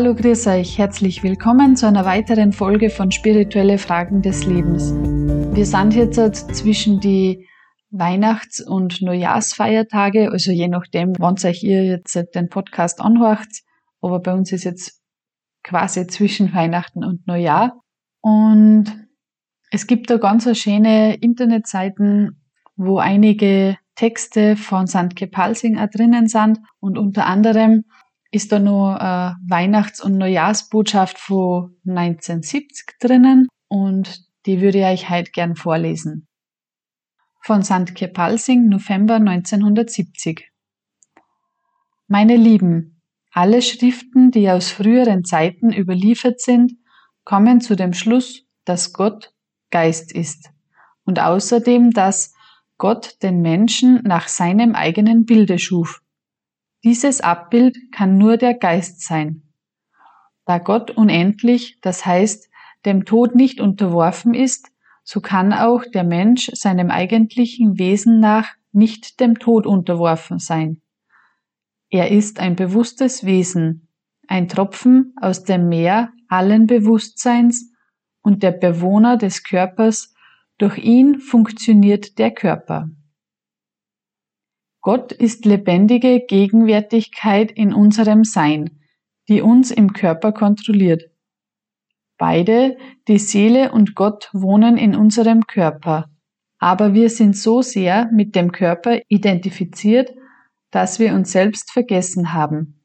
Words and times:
Hallo, 0.00 0.14
grüß 0.14 0.46
euch, 0.46 0.78
herzlich 0.78 1.24
willkommen 1.24 1.74
zu 1.74 1.88
einer 1.88 2.04
weiteren 2.04 2.52
Folge 2.52 2.88
von 2.88 3.10
Spirituelle 3.10 3.78
Fragen 3.78 4.22
des 4.22 4.46
Lebens. 4.46 4.92
Wir 4.94 5.66
sind 5.66 5.92
jetzt 5.92 6.54
zwischen 6.54 7.00
die 7.00 7.48
Weihnachts- 7.90 8.64
und 8.64 9.02
Neujahrsfeiertage, 9.02 10.30
also 10.30 10.52
je 10.52 10.68
nachdem, 10.68 11.14
wann 11.18 11.34
euch 11.44 11.64
ihr 11.64 11.84
jetzt 11.84 12.16
den 12.32 12.48
Podcast 12.48 13.00
anhört, 13.00 13.48
aber 14.00 14.20
bei 14.20 14.32
uns 14.34 14.52
ist 14.52 14.62
jetzt 14.62 15.02
quasi 15.64 16.06
zwischen 16.06 16.54
Weihnachten 16.54 17.02
und 17.02 17.26
Neujahr. 17.26 17.80
Und 18.20 18.84
es 19.72 19.88
gibt 19.88 20.10
da 20.10 20.18
ganz 20.18 20.48
schöne 20.56 21.16
Internetseiten, 21.16 22.40
wo 22.76 22.98
einige 22.98 23.76
Texte 23.96 24.54
von 24.54 24.86
Sandke 24.86 25.26
Palsing 25.26 25.76
auch 25.76 25.90
drinnen 25.90 26.28
sind 26.28 26.60
und 26.78 26.98
unter 26.98 27.26
anderem 27.26 27.82
ist 28.30 28.52
da 28.52 28.58
noch 28.58 28.94
eine 28.94 29.36
Weihnachts- 29.46 30.02
und 30.02 30.18
Neujahrsbotschaft 30.18 31.18
von 31.18 31.76
1970 31.86 32.98
drinnen 33.00 33.48
und 33.68 34.24
die 34.46 34.60
würde 34.60 34.78
ich 34.78 34.84
euch 34.84 35.10
heute 35.10 35.30
gern 35.30 35.56
vorlesen. 35.56 36.26
Von 37.40 37.62
Sandke 37.62 38.08
Palsing, 38.08 38.68
November 38.68 39.14
1970. 39.14 40.50
Meine 42.06 42.36
Lieben, 42.36 43.00
alle 43.32 43.62
Schriften, 43.62 44.30
die 44.30 44.50
aus 44.50 44.70
früheren 44.70 45.24
Zeiten 45.24 45.72
überliefert 45.72 46.40
sind, 46.40 46.72
kommen 47.24 47.60
zu 47.60 47.76
dem 47.76 47.92
Schluss, 47.92 48.44
dass 48.64 48.92
Gott 48.92 49.32
Geist 49.70 50.12
ist 50.12 50.50
und 51.04 51.20
außerdem, 51.20 51.90
dass 51.90 52.34
Gott 52.78 53.22
den 53.22 53.40
Menschen 53.40 54.00
nach 54.04 54.28
seinem 54.28 54.74
eigenen 54.74 55.24
Bilde 55.24 55.58
schuf 55.58 56.02
dieses 56.88 57.20
Abbild 57.20 57.92
kann 57.92 58.16
nur 58.16 58.38
der 58.38 58.54
Geist 58.54 59.02
sein. 59.02 59.42
Da 60.46 60.56
Gott 60.56 60.90
unendlich, 60.90 61.78
das 61.82 62.06
heißt, 62.06 62.48
dem 62.86 63.04
Tod 63.04 63.34
nicht 63.34 63.60
unterworfen 63.60 64.32
ist, 64.32 64.70
so 65.04 65.20
kann 65.20 65.52
auch 65.52 65.82
der 65.92 66.04
Mensch 66.04 66.50
seinem 66.54 66.90
eigentlichen 66.90 67.78
Wesen 67.78 68.20
nach 68.20 68.54
nicht 68.72 69.20
dem 69.20 69.38
Tod 69.38 69.66
unterworfen 69.66 70.38
sein. 70.38 70.80
Er 71.90 72.10
ist 72.10 72.40
ein 72.40 72.56
bewusstes 72.56 73.22
Wesen, 73.26 73.88
ein 74.26 74.48
Tropfen 74.48 75.14
aus 75.20 75.44
dem 75.44 75.68
Meer 75.68 76.10
allen 76.26 76.66
Bewusstseins 76.66 77.70
und 78.22 78.42
der 78.42 78.52
Bewohner 78.52 79.18
des 79.18 79.44
Körpers, 79.44 80.14
durch 80.56 80.78
ihn 80.78 81.20
funktioniert 81.20 82.18
der 82.18 82.30
Körper. 82.30 82.88
Gott 84.90 85.12
ist 85.12 85.44
lebendige 85.44 86.24
Gegenwärtigkeit 86.26 87.52
in 87.52 87.74
unserem 87.74 88.24
Sein, 88.24 88.80
die 89.28 89.42
uns 89.42 89.70
im 89.70 89.92
Körper 89.92 90.32
kontrolliert. 90.32 91.10
Beide, 92.16 92.78
die 93.06 93.18
Seele 93.18 93.70
und 93.72 93.94
Gott, 93.94 94.30
wohnen 94.32 94.78
in 94.78 94.96
unserem 94.96 95.46
Körper, 95.46 96.06
aber 96.58 96.94
wir 96.94 97.10
sind 97.10 97.36
so 97.36 97.60
sehr 97.60 98.10
mit 98.12 98.34
dem 98.34 98.50
Körper 98.50 99.00
identifiziert, 99.08 100.10
dass 100.70 100.98
wir 100.98 101.12
uns 101.12 101.32
selbst 101.32 101.70
vergessen 101.70 102.32
haben. 102.32 102.82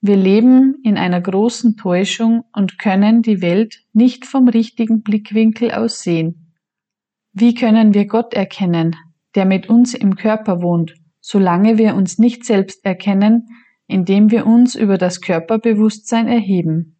Wir 0.00 0.16
leben 0.16 0.80
in 0.82 0.98
einer 0.98 1.20
großen 1.20 1.76
Täuschung 1.76 2.42
und 2.52 2.76
können 2.80 3.22
die 3.22 3.40
Welt 3.40 3.84
nicht 3.92 4.26
vom 4.26 4.48
richtigen 4.48 5.02
Blickwinkel 5.04 5.70
aus 5.70 6.02
sehen. 6.02 6.56
Wie 7.32 7.54
können 7.54 7.94
wir 7.94 8.06
Gott 8.06 8.34
erkennen, 8.34 8.96
der 9.36 9.44
mit 9.44 9.68
uns 9.68 9.94
im 9.94 10.16
Körper 10.16 10.60
wohnt 10.60 10.99
solange 11.20 11.78
wir 11.78 11.94
uns 11.94 12.18
nicht 12.18 12.44
selbst 12.44 12.84
erkennen, 12.84 13.48
indem 13.86 14.30
wir 14.30 14.46
uns 14.46 14.74
über 14.74 14.98
das 14.98 15.20
Körperbewusstsein 15.20 16.28
erheben. 16.28 16.96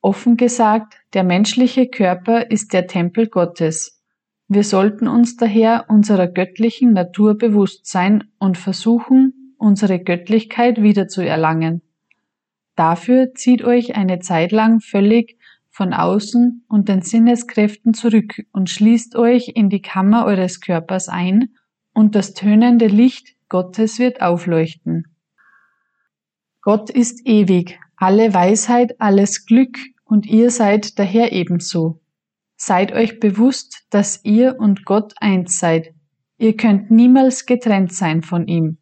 Offen 0.00 0.36
gesagt, 0.36 0.98
der 1.14 1.24
menschliche 1.24 1.88
Körper 1.88 2.50
ist 2.50 2.72
der 2.72 2.86
Tempel 2.86 3.28
Gottes. 3.28 4.02
Wir 4.48 4.62
sollten 4.62 5.08
uns 5.08 5.36
daher 5.36 5.86
unserer 5.88 6.26
göttlichen 6.26 6.92
Natur 6.92 7.38
bewusst 7.38 7.86
sein 7.86 8.24
und 8.38 8.58
versuchen, 8.58 9.54
unsere 9.56 9.98
Göttlichkeit 9.98 10.82
wiederzuerlangen. 10.82 11.80
Dafür 12.76 13.32
zieht 13.34 13.64
euch 13.64 13.96
eine 13.96 14.18
Zeit 14.18 14.52
lang 14.52 14.80
völlig 14.80 15.38
von 15.70 15.94
außen 15.94 16.64
und 16.68 16.88
den 16.88 17.00
Sinneskräften 17.00 17.94
zurück 17.94 18.42
und 18.52 18.68
schließt 18.68 19.16
euch 19.16 19.52
in 19.54 19.70
die 19.70 19.80
Kammer 19.80 20.26
eures 20.26 20.60
Körpers 20.60 21.08
ein 21.08 21.54
und 21.94 22.14
das 22.14 22.34
tönende 22.34 22.86
Licht 22.86 23.34
Gottes 23.48 23.98
wird 23.98 24.20
aufleuchten. 24.20 25.04
Gott 26.60 26.90
ist 26.90 27.26
ewig, 27.26 27.78
alle 27.96 28.34
Weisheit, 28.34 29.00
alles 29.00 29.46
Glück 29.46 29.78
und 30.04 30.26
ihr 30.26 30.50
seid 30.50 30.98
daher 30.98 31.32
ebenso. 31.32 32.00
Seid 32.56 32.92
euch 32.92 33.20
bewusst, 33.20 33.86
dass 33.90 34.24
ihr 34.24 34.56
und 34.58 34.84
Gott 34.84 35.14
eins 35.18 35.58
seid. 35.58 35.94
Ihr 36.38 36.56
könnt 36.56 36.90
niemals 36.90 37.46
getrennt 37.46 37.92
sein 37.92 38.22
von 38.22 38.46
ihm. 38.46 38.78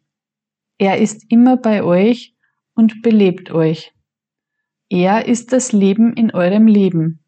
Er 0.77 0.97
ist 0.99 1.25
immer 1.29 1.57
bei 1.57 1.83
euch 1.83 2.35
und 2.73 3.01
belebt 3.01 3.51
euch. 3.51 3.93
Er 4.89 5.27
ist 5.27 5.53
das 5.53 5.71
Leben 5.71 6.13
in 6.13 6.31
eurem 6.31 6.67
Leben. 6.67 7.23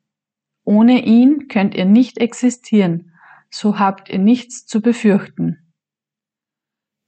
Ohne 0.64 1.06
ihn 1.06 1.48
könnt 1.48 1.76
ihr 1.76 1.86
nicht 1.86 2.18
existieren, 2.18 3.12
so 3.50 3.80
habt 3.80 4.10
ihr 4.10 4.20
nichts 4.20 4.66
zu 4.66 4.82
befürchten. 4.82 5.65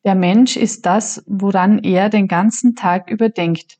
Der 0.08 0.16
Mensch 0.16 0.56
ist 0.56 0.86
das, 0.86 1.22
woran 1.28 1.80
er 1.80 2.08
den 2.08 2.30
ganzen 2.30 2.76
Tag 2.76 3.12
überdenkt. 3.12 3.78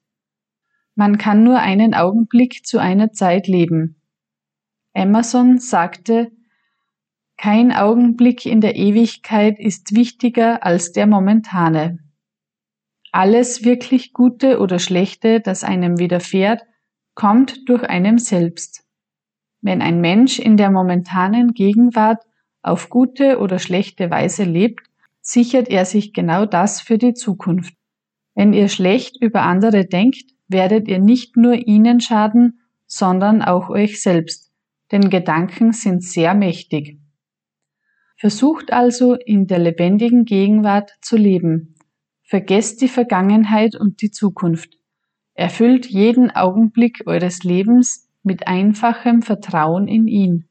Man 0.94 1.18
kann 1.18 1.46
nur 1.46 1.60
einen 1.60 1.94
Augenblick 1.94 2.66
zu 2.66 2.80
einer 2.80 3.14
Zeit 3.14 3.48
leben. 3.48 4.02
Emerson 4.94 5.58
sagte, 5.58 6.34
kein 7.38 7.72
Augenblick 7.72 8.46
in 8.46 8.60
der 8.60 8.76
Ewigkeit 8.76 9.58
ist 9.58 9.96
wichtiger 9.96 10.66
als 10.66 10.92
der 10.92 11.08
momentane. 11.08 12.00
Alles 13.14 13.64
wirklich 13.64 14.12
Gute 14.12 14.60
oder 14.60 14.80
Schlechte, 14.80 15.40
das 15.40 15.64
einem 15.64 15.98
widerfährt, 15.98 16.62
kommt 17.16 17.70
durch 17.70 17.84
einem 17.84 18.18
selbst. 18.18 18.84
Wenn 19.62 19.82
ein 19.82 20.02
Mensch 20.02 20.40
in 20.40 20.58
der 20.58 20.72
momentanen 20.72 21.54
Gegenwart 21.54 22.22
auf 22.62 22.90
gute 22.90 23.40
oder 23.40 23.60
schlechte 23.60 24.12
Weise 24.12 24.44
lebt, 24.44 24.82
sichert 25.28 25.68
er 25.68 25.86
sich 25.86 26.14
genau 26.14 26.46
das 26.46 26.80
für 26.80 26.98
die 26.98 27.14
Zukunft. 27.14 27.74
Wenn 28.34 28.54
ihr 28.54 28.70
schlecht 28.70 29.22
über 29.22 29.42
andere 29.42 29.86
denkt, 29.86 30.32
werdet 30.48 30.88
ihr 30.88 31.00
nicht 31.00 31.36
nur 31.36 31.54
ihnen 31.54 32.00
schaden, 32.00 32.62
sondern 32.86 33.42
auch 33.42 33.70
euch 33.70 34.02
selbst, 34.02 34.54
denn 34.92 35.10
Gedanken 35.10 35.74
sind 35.74 36.02
sehr 36.02 36.34
mächtig. 36.34 37.00
Versucht 38.16 38.72
also 38.72 39.16
in 39.16 39.48
der 39.48 39.60
lebendigen 39.60 40.24
Gegenwart 40.24 40.92
zu 41.02 41.18
leben. 41.18 41.76
Vergesst 42.24 42.82
die 42.82 42.88
Vergangenheit 42.88 43.76
und 43.76 44.02
die 44.02 44.12
Zukunft. 44.12 44.78
Erfüllt 45.34 45.86
jeden 45.88 46.32
Augenblick 46.32 47.04
eures 47.06 47.44
Lebens 47.44 48.10
mit 48.24 48.48
einfachem 48.48 49.22
Vertrauen 49.22 49.88
in 49.88 50.08
ihn, 50.08 50.48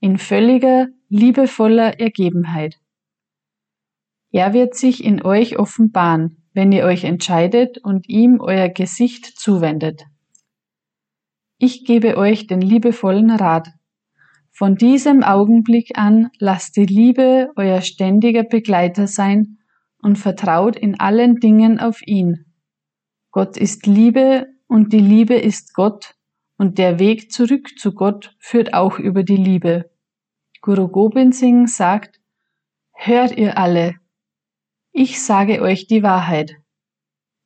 in 0.00 0.18
völliger, 0.18 0.88
liebevoller 1.08 2.00
Ergebenheit. 2.00 2.76
Er 4.36 4.52
wird 4.52 4.74
sich 4.74 5.02
in 5.02 5.22
euch 5.22 5.58
offenbaren, 5.58 6.42
wenn 6.52 6.70
ihr 6.70 6.84
euch 6.84 7.04
entscheidet 7.04 7.78
und 7.78 8.06
ihm 8.06 8.38
euer 8.38 8.68
Gesicht 8.68 9.24
zuwendet. 9.24 10.04
Ich 11.56 11.86
gebe 11.86 12.18
euch 12.18 12.46
den 12.46 12.60
liebevollen 12.60 13.30
Rat. 13.30 13.68
Von 14.52 14.76
diesem 14.76 15.22
Augenblick 15.22 15.96
an 15.96 16.28
lasst 16.38 16.76
die 16.76 16.84
Liebe 16.84 17.48
euer 17.56 17.80
ständiger 17.80 18.42
Begleiter 18.42 19.06
sein 19.06 19.56
und 20.02 20.16
vertraut 20.18 20.76
in 20.76 21.00
allen 21.00 21.36
Dingen 21.36 21.80
auf 21.80 22.06
ihn. 22.06 22.44
Gott 23.30 23.56
ist 23.56 23.86
Liebe 23.86 24.48
und 24.66 24.92
die 24.92 25.00
Liebe 25.00 25.36
ist 25.36 25.72
Gott 25.72 26.14
und 26.58 26.76
der 26.76 26.98
Weg 26.98 27.32
zurück 27.32 27.78
zu 27.78 27.94
Gott 27.94 28.36
führt 28.38 28.74
auch 28.74 28.98
über 28.98 29.22
die 29.22 29.38
Liebe. 29.38 29.90
Guru 30.60 30.88
Gobind 30.88 31.34
Singh 31.34 31.68
sagt, 31.68 32.20
Hört 32.92 33.34
ihr 33.38 33.56
alle, 33.56 33.94
ich 34.98 35.22
sage 35.22 35.60
euch 35.60 35.86
die 35.86 36.02
Wahrheit. 36.02 36.56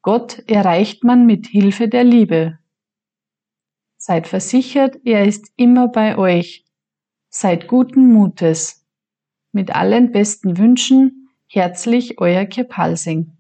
Gott 0.03 0.39
erreicht 0.47 1.03
man 1.03 1.27
mit 1.27 1.49
Hilfe 1.49 1.89
der 1.89 2.05
Liebe. 2.05 2.59
Seid 3.97 4.29
versichert, 4.29 4.99
er 5.05 5.25
ist 5.25 5.51
immer 5.57 5.89
bei 5.89 6.17
euch. 6.17 6.65
Seid 7.29 7.67
guten 7.67 8.13
Mutes. 8.13 8.87
Mit 9.51 9.75
allen 9.75 10.13
besten 10.13 10.59
Wünschen, 10.59 11.29
herzlich 11.49 12.21
euer 12.21 12.45
Kepalsing. 12.45 13.33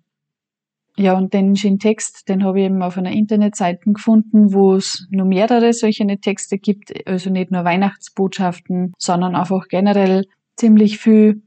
Ja, 0.96 1.16
und 1.16 1.32
den 1.32 1.54
Text, 1.54 2.28
den 2.28 2.42
habe 2.42 2.58
ich 2.58 2.66
eben 2.66 2.82
auf 2.82 2.98
einer 2.98 3.12
Internetseite 3.12 3.92
gefunden, 3.92 4.52
wo 4.52 4.74
es 4.74 5.06
nur 5.10 5.24
mehrere 5.24 5.72
solche 5.72 6.04
Texte 6.20 6.58
gibt, 6.58 7.06
also 7.06 7.30
nicht 7.30 7.52
nur 7.52 7.64
Weihnachtsbotschaften, 7.64 8.92
sondern 8.98 9.36
einfach 9.36 9.68
generell 9.68 10.26
ziemlich 10.56 10.98
viel 10.98 11.42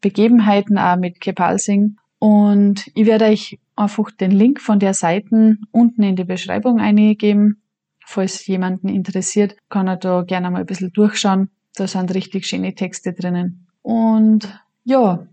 Begebenheiten 0.00 0.78
auch 0.78 0.96
mit 0.96 1.20
Kepalsing. 1.20 1.98
Und 2.18 2.90
ich 2.94 3.06
werde 3.06 3.26
euch 3.26 3.58
einfach 3.74 4.10
den 4.10 4.30
Link 4.30 4.60
von 4.60 4.78
der 4.78 4.94
Seite 4.94 5.56
unten 5.70 6.02
in 6.02 6.16
die 6.16 6.24
Beschreibung 6.24 6.80
eingeben. 6.80 7.62
Falls 8.04 8.46
jemanden 8.46 8.88
interessiert, 8.88 9.56
kann 9.68 9.88
er 9.88 9.96
da 9.96 10.22
gerne 10.22 10.50
mal 10.50 10.60
ein 10.60 10.66
bisschen 10.66 10.92
durchschauen. 10.92 11.50
Da 11.74 11.86
sind 11.86 12.14
richtig 12.14 12.46
schöne 12.46 12.74
Texte 12.74 13.12
drinnen. 13.12 13.66
Und 13.82 14.60
ja, 14.84 15.26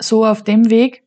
so 0.00 0.26
auf 0.26 0.42
dem 0.42 0.70
Weg 0.70 1.04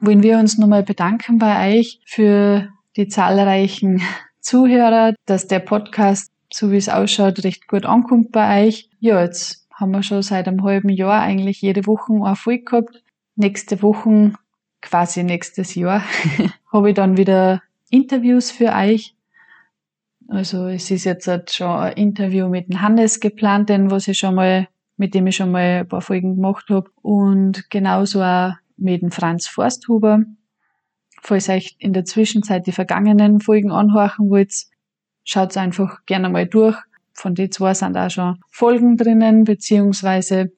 wollen 0.00 0.22
wir 0.22 0.38
uns 0.38 0.58
nochmal 0.58 0.82
bedanken 0.82 1.38
bei 1.38 1.78
euch 1.78 2.00
für 2.06 2.68
die 2.96 3.08
zahlreichen 3.08 4.02
Zuhörer, 4.40 5.14
dass 5.24 5.48
der 5.48 5.60
Podcast, 5.60 6.30
so 6.52 6.70
wie 6.70 6.76
es 6.76 6.90
ausschaut, 6.90 7.42
recht 7.44 7.66
gut 7.66 7.86
ankommt 7.86 8.30
bei 8.30 8.66
euch. 8.66 8.90
Ja, 9.00 9.22
jetzt 9.22 9.66
haben 9.72 9.92
wir 9.92 10.02
schon 10.02 10.22
seit 10.22 10.46
einem 10.46 10.62
halben 10.62 10.90
Jahr 10.90 11.20
eigentlich 11.22 11.62
jede 11.62 11.86
Woche 11.86 12.12
eine 12.12 12.36
Folge 12.36 12.64
gehabt. 12.64 13.02
Nächste 13.36 13.82
Woche, 13.82 14.32
quasi 14.80 15.22
nächstes 15.22 15.74
Jahr, 15.74 16.02
habe 16.72 16.90
ich 16.90 16.94
dann 16.94 17.16
wieder 17.16 17.62
Interviews 17.90 18.50
für 18.50 18.72
euch. 18.72 19.14
Also 20.28 20.66
es 20.66 20.90
ist 20.90 21.04
jetzt 21.04 21.26
halt 21.26 21.50
schon 21.50 21.70
ein 21.70 21.92
Interview 21.94 22.48
mit 22.48 22.68
dem 22.68 22.80
Hannes 22.80 23.20
geplant, 23.20 23.68
denn 23.68 23.90
was 23.90 24.08
ich 24.08 24.18
schon 24.18 24.34
mal, 24.34 24.68
mit 24.96 25.14
dem 25.14 25.26
ich 25.26 25.36
schon 25.36 25.50
mal 25.50 25.80
ein 25.80 25.88
paar 25.88 26.00
Folgen 26.00 26.36
gemacht 26.36 26.66
habe. 26.70 26.90
Und 27.02 27.70
genauso 27.70 28.22
auch 28.22 28.52
mit 28.76 29.02
dem 29.02 29.10
Franz 29.10 29.46
Forsthuber. 29.46 30.20
Falls 31.22 31.48
euch 31.48 31.76
in 31.78 31.92
der 31.92 32.04
Zwischenzeit 32.04 32.66
die 32.66 32.72
vergangenen 32.72 33.40
Folgen 33.40 33.72
anhorchen 33.72 34.30
wollt, 34.30 34.52
schaut 35.24 35.56
einfach 35.56 36.04
gerne 36.06 36.28
mal 36.28 36.46
durch. 36.46 36.76
Von 37.12 37.34
den 37.34 37.50
zwei 37.50 37.74
sind 37.74 37.96
auch 37.96 38.10
schon 38.10 38.40
Folgen 38.50 38.96
drinnen, 38.96 39.44
beziehungsweise 39.44 40.52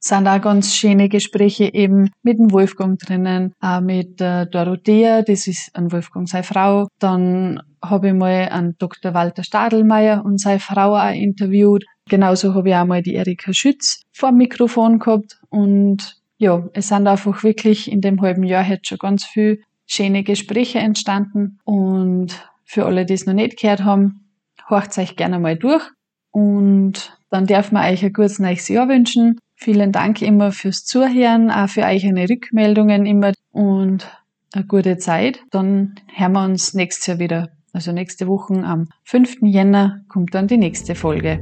sind 0.00 0.28
auch 0.28 0.40
ganz 0.40 0.74
schöne 0.74 1.08
Gespräche 1.08 1.72
eben 1.72 2.10
mit 2.22 2.38
dem 2.38 2.52
Wolfgang 2.52 2.98
drinnen, 2.98 3.52
auch 3.60 3.80
mit 3.80 4.20
der 4.20 4.46
Dorothea, 4.46 5.22
das 5.22 5.46
ist 5.46 5.74
ein 5.74 5.90
Wolfgang 5.92 6.28
seine 6.28 6.44
Frau. 6.44 6.88
Dann 6.98 7.60
habe 7.82 8.08
ich 8.08 8.14
mal 8.14 8.48
einen 8.48 8.76
Dr. 8.78 9.14
Walter 9.14 9.44
Stadelmeier 9.44 10.24
und 10.24 10.40
seine 10.40 10.60
Frau 10.60 10.96
auch 10.96 11.12
interviewt. 11.12 11.84
Genauso 12.08 12.54
habe 12.54 12.70
ich 12.70 12.74
auch 12.74 12.86
mal 12.86 13.02
die 13.02 13.14
Erika 13.14 13.52
Schütz 13.52 14.02
vor 14.12 14.30
dem 14.30 14.38
Mikrofon 14.38 14.98
gehabt 14.98 15.38
und 15.50 16.16
ja, 16.38 16.68
es 16.72 16.88
sind 16.88 17.06
einfach 17.06 17.42
wirklich 17.42 17.90
in 17.90 18.00
dem 18.00 18.20
halben 18.20 18.44
Jahr 18.44 18.64
jetzt 18.64 18.86
schon 18.86 18.98
ganz 18.98 19.24
viel 19.24 19.62
schöne 19.86 20.22
Gespräche 20.22 20.78
entstanden 20.78 21.58
und 21.64 22.48
für 22.64 22.86
alle, 22.86 23.04
die 23.04 23.14
es 23.14 23.26
noch 23.26 23.34
nicht 23.34 23.60
gehört 23.60 23.82
haben, 23.82 24.28
horcht 24.70 24.96
euch 24.98 25.16
gerne 25.16 25.38
mal 25.38 25.56
durch 25.56 25.82
und 26.30 27.18
dann 27.30 27.46
darf 27.46 27.72
man 27.72 27.90
euch 27.90 28.04
ein 28.04 28.12
gutes 28.12 28.38
neues 28.38 28.68
Jahr 28.68 28.88
wünschen. 28.88 29.38
Vielen 29.60 29.90
Dank 29.90 30.22
immer 30.22 30.52
fürs 30.52 30.84
Zuhören, 30.84 31.50
auch 31.50 31.68
für 31.68 31.82
euch 31.82 32.06
eine 32.06 32.30
Rückmeldungen 32.30 33.06
immer 33.06 33.32
und 33.50 34.06
eine 34.54 34.64
gute 34.64 34.98
Zeit. 34.98 35.40
Dann 35.50 35.96
hören 36.14 36.32
wir 36.32 36.44
uns 36.44 36.74
nächstes 36.74 37.08
Jahr 37.08 37.18
wieder. 37.18 37.48
Also 37.72 37.90
nächste 37.90 38.28
Woche 38.28 38.54
am 38.54 38.88
5. 39.02 39.38
Jänner 39.42 40.00
kommt 40.08 40.32
dann 40.32 40.46
die 40.46 40.58
nächste 40.58 40.94
Folge. 40.94 41.40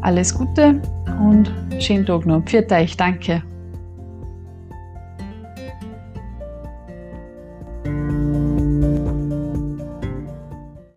Alles 0.00 0.34
Gute 0.34 0.80
und 1.20 1.52
schönen 1.78 2.06
Tag 2.06 2.24
noch. 2.24 2.42
Pfiat 2.42 2.72
euch, 2.72 2.96
danke. 2.96 3.42